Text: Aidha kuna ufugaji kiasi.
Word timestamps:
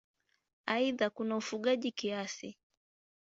Aidha 0.65 1.09
kuna 1.09 1.37
ufugaji 1.37 1.91
kiasi. 1.91 2.57